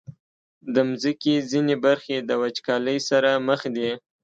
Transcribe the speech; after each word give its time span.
د 0.73 0.75
مځکې 0.89 1.33
ځینې 1.51 1.75
برخې 1.85 2.17
د 2.21 2.31
وچکالۍ 2.41 2.99
سره 3.09 3.29
مخ 3.47 3.61
دي. 3.75 3.91